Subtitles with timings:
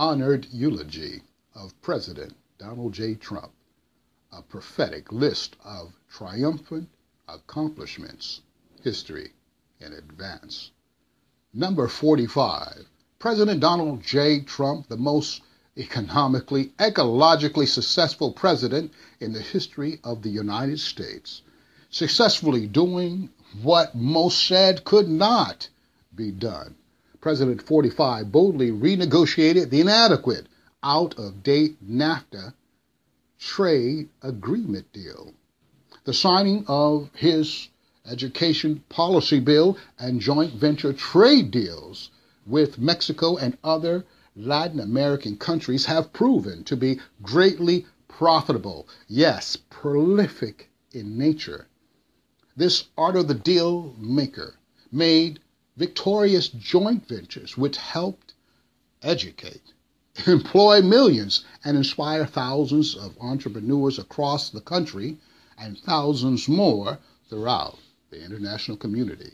[0.00, 1.20] honored eulogy
[1.54, 3.14] of President Donald J.
[3.16, 3.52] Trump,
[4.32, 6.88] a prophetic list of triumphant
[7.28, 8.40] accomplishments,
[8.82, 9.34] history
[9.78, 10.70] in advance.
[11.52, 14.40] Number 45, President Donald J.
[14.40, 15.42] Trump, the most
[15.76, 18.90] economically, ecologically successful president
[19.20, 21.42] in the history of the United States,
[21.90, 23.28] successfully doing
[23.60, 25.68] what most said could not
[26.14, 26.74] be done.
[27.20, 30.46] President 45 boldly renegotiated the inadequate,
[30.82, 32.54] out of date NAFTA
[33.38, 35.34] trade agreement deal.
[36.04, 37.68] The signing of his
[38.06, 42.10] education policy bill and joint venture trade deals
[42.46, 50.70] with Mexico and other Latin American countries have proven to be greatly profitable, yes, prolific
[50.92, 51.66] in nature.
[52.56, 54.54] This art of the deal maker
[54.90, 55.40] made
[55.80, 58.34] victorious joint ventures which helped
[59.00, 59.72] educate,
[60.26, 65.16] employ millions, and inspire thousands of entrepreneurs across the country
[65.56, 66.98] and thousands more
[67.30, 67.78] throughout
[68.10, 69.32] the international community.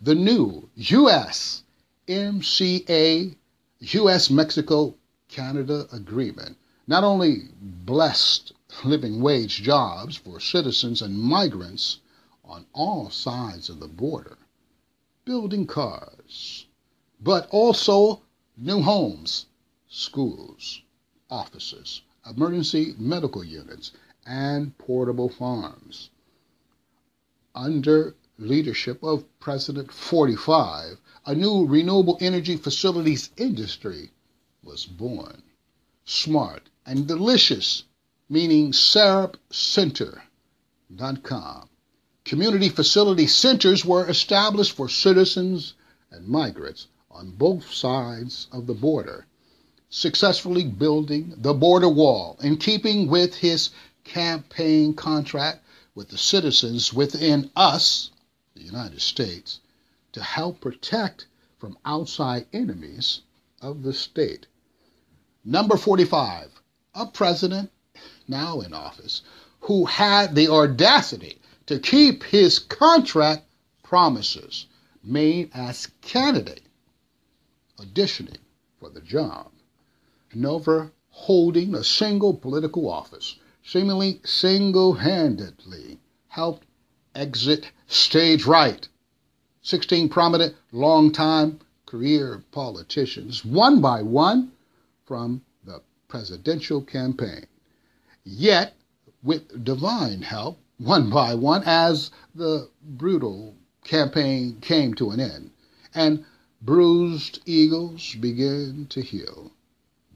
[0.00, 1.64] The new U.S.
[2.08, 3.36] MCA
[3.80, 4.30] U.S.
[4.30, 4.94] Mexico
[5.28, 11.98] Canada agreement not only blessed living wage jobs for citizens and migrants
[12.42, 14.38] on all sides of the border,
[15.24, 16.66] building cars,
[17.20, 18.22] but also
[18.56, 19.46] new homes,
[19.88, 20.82] schools,
[21.30, 23.92] offices, emergency medical units,
[24.26, 26.10] and portable farms.
[27.54, 34.10] Under leadership of President 45, a new renewable energy facilities industry
[34.62, 35.42] was born.
[36.04, 37.84] Smart and delicious,
[38.28, 41.68] meaning SARAPCenter.com.
[42.24, 45.74] Community facility centers were established for citizens
[46.10, 49.26] and migrants on both sides of the border,
[49.90, 53.68] successfully building the border wall in keeping with his
[54.04, 55.62] campaign contract
[55.94, 58.10] with the citizens within us,
[58.54, 59.60] the United States,
[60.12, 61.26] to help protect
[61.58, 63.20] from outside enemies
[63.60, 64.46] of the state.
[65.44, 66.62] Number 45,
[66.94, 67.70] a president
[68.26, 69.20] now in office
[69.60, 73.44] who had the audacity to keep his contract
[73.82, 74.66] promises
[75.02, 76.62] made as candidate
[77.78, 78.38] auditioning
[78.78, 79.50] for the job,
[80.34, 85.98] never holding a single political office, seemingly single handedly
[86.28, 86.66] helped
[87.14, 88.88] exit stage right
[89.62, 94.52] 16 prominent long-time career politicians, one by one,
[95.06, 97.46] from the presidential campaign.
[98.24, 98.76] Yet,
[99.22, 103.54] with divine help, one by one, as the brutal
[103.84, 105.50] campaign came to an end,
[105.94, 106.24] and
[106.60, 109.52] bruised eagles began to heal,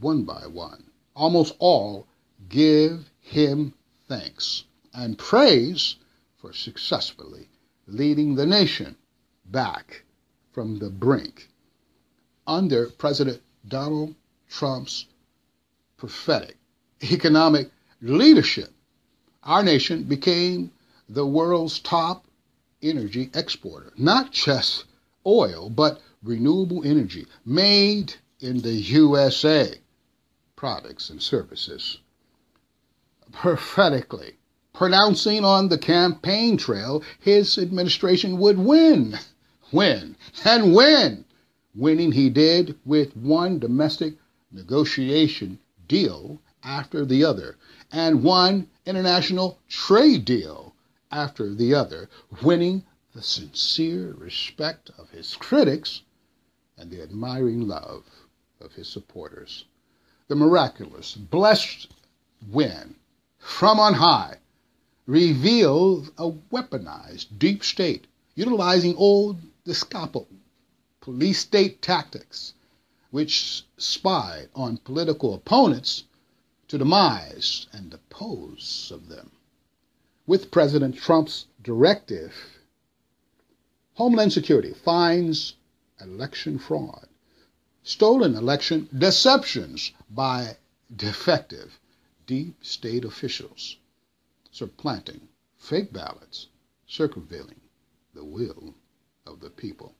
[0.00, 0.84] one by one.
[1.14, 2.06] Almost all
[2.48, 3.72] give him
[4.08, 5.96] thanks and praise
[6.36, 7.48] for successfully
[7.86, 8.96] leading the nation
[9.46, 10.04] back
[10.52, 11.48] from the brink
[12.46, 14.14] under President Donald
[14.48, 15.06] Trump's
[15.96, 16.56] prophetic
[17.10, 17.70] economic
[18.00, 18.70] leadership.
[19.44, 20.70] Our nation became
[21.08, 22.26] the world's top
[22.80, 24.84] energy exporter, not just
[25.26, 29.80] oil, but renewable energy made in the USA
[30.54, 31.98] products and services.
[33.32, 34.38] Prophetically
[34.72, 39.18] pronouncing on the campaign trail his administration would win.
[39.72, 41.24] Win and win.
[41.74, 44.14] Winning he did with one domestic
[44.52, 45.58] negotiation
[45.88, 47.56] deal after the other
[47.92, 50.74] and one international trade deal
[51.10, 52.08] after the other,
[52.42, 52.82] winning
[53.14, 56.00] the sincere respect of his critics
[56.78, 58.04] and the admiring love
[58.62, 59.66] of his supporters.
[60.28, 61.88] The miraculous, blessed
[62.50, 62.94] win
[63.38, 64.38] from on high
[65.06, 70.26] reveals a weaponized deep state utilizing old the Gestapo,
[71.00, 72.54] police state tactics,
[73.10, 76.04] which spied on political opponents
[76.72, 79.30] to demise and depose of them.
[80.26, 82.32] With President Trump's directive,
[83.92, 85.56] Homeland Security finds
[86.00, 87.08] election fraud,
[87.82, 90.56] stolen election deceptions by
[90.96, 91.78] defective
[92.26, 93.76] deep state officials,
[94.50, 95.28] supplanting
[95.58, 96.46] fake ballots,
[96.86, 97.60] circumventing
[98.14, 98.74] the will
[99.26, 99.94] of the people.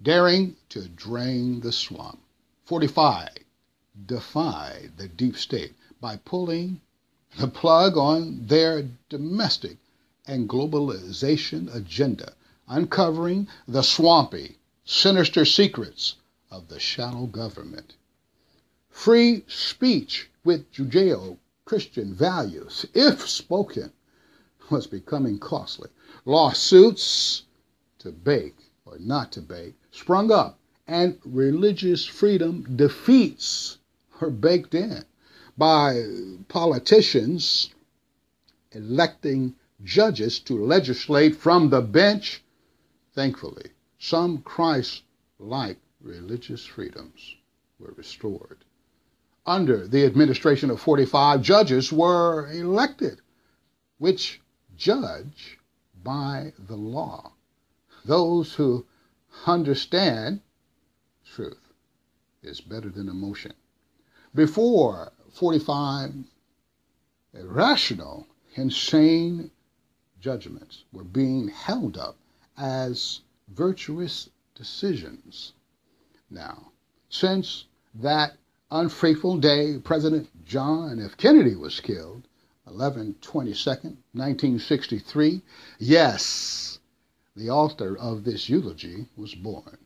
[0.00, 2.22] Daring to drain the swamp.
[2.64, 3.28] 45.
[4.06, 6.80] Defy the deep state by pulling
[7.36, 9.76] the plug on their domestic
[10.26, 12.32] and globalization agenda,
[12.66, 16.14] uncovering the swampy, sinister secrets
[16.50, 17.96] of the shadow government.
[18.88, 21.36] free speech with Judeo
[21.66, 23.92] Christian values, if spoken,
[24.70, 25.90] was becoming costly.
[26.24, 27.42] Lawsuits
[27.98, 28.56] to bake
[28.86, 33.76] or not to bake sprung up, and religious freedom defeats
[34.20, 35.04] were baked in
[35.56, 36.04] by
[36.48, 37.70] politicians
[38.72, 42.42] electing judges to legislate from the bench.
[43.14, 45.02] Thankfully, some Christ
[45.38, 47.36] like religious freedoms
[47.78, 48.64] were restored.
[49.46, 53.20] Under the administration of 45, judges were elected,
[53.98, 54.40] which
[54.76, 55.58] judge
[56.02, 57.32] by the law.
[58.04, 58.86] Those who
[59.46, 60.40] understand
[61.24, 61.72] truth
[62.42, 63.54] is better than emotion.
[64.34, 66.12] Before 45,
[67.32, 68.26] irrational,
[68.56, 69.50] insane
[70.20, 72.16] judgments were being held up
[72.56, 75.54] as virtuous decisions.
[76.30, 76.72] Now,
[77.08, 77.64] since
[77.94, 78.36] that
[78.70, 81.16] unfaithful day, President John F.
[81.16, 82.28] Kennedy was killed,
[82.66, 85.40] 11 22nd, 1963,
[85.78, 86.80] yes,
[87.34, 89.78] the author of this eulogy was born.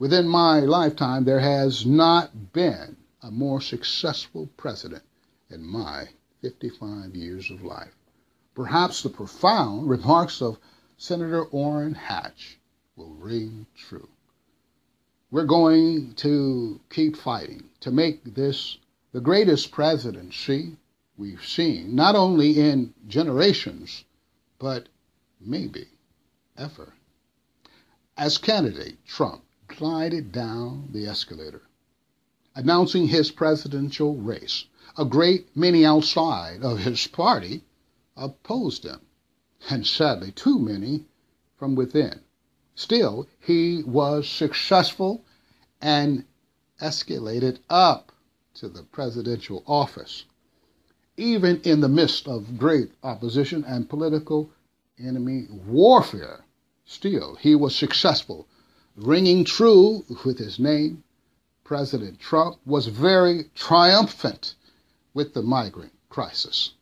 [0.00, 5.02] Within my lifetime, there has not been a more successful president
[5.50, 6.08] in my
[6.40, 7.94] 55 years of life.
[8.54, 10.58] Perhaps the profound remarks of
[10.96, 12.58] Senator Orrin Hatch
[12.96, 14.08] will ring true.
[15.30, 18.78] We're going to keep fighting to make this
[19.12, 20.76] the greatest presidency
[21.16, 24.04] we've seen, not only in generations,
[24.58, 24.88] but
[25.40, 25.88] maybe
[26.56, 26.94] ever.
[28.16, 31.62] As candidate, Trump glided down the escalator,
[32.58, 34.64] announcing his presidential race.
[34.96, 37.62] A great many outside of his party
[38.16, 39.00] opposed him,
[39.70, 41.04] and sadly, too many
[41.56, 42.18] from within.
[42.74, 45.24] Still, he was successful
[45.80, 46.24] and
[46.80, 48.10] escalated up
[48.54, 50.24] to the presidential office.
[51.16, 54.50] Even in the midst of great opposition and political
[54.98, 56.44] enemy warfare,
[56.84, 58.48] still he was successful,
[58.96, 61.04] ringing true with his name.
[61.68, 64.54] President Trump was very triumphant
[65.12, 66.72] with the migrant crisis,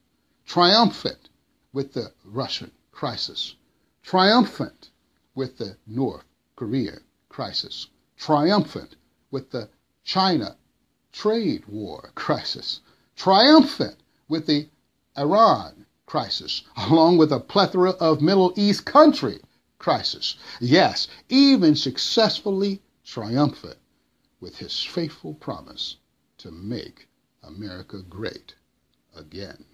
[0.44, 1.28] triumphant
[1.72, 3.56] with the Russian crisis,
[4.04, 4.90] triumphant
[5.34, 6.22] with the North
[6.54, 8.94] Korean crisis, triumphant
[9.32, 9.68] with the
[10.04, 10.56] China
[11.10, 12.78] trade war crisis,
[13.16, 13.96] triumphant
[14.28, 14.68] with the
[15.18, 19.40] Iran crisis, along with a plethora of Middle East country
[19.80, 20.36] crisis.
[20.60, 23.78] Yes, even successfully triumphant
[24.40, 25.96] with his faithful promise
[26.38, 27.08] to make
[27.42, 28.54] America great
[29.14, 29.64] again.